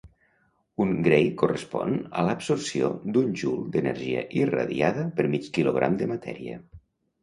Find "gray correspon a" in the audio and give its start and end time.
1.07-2.25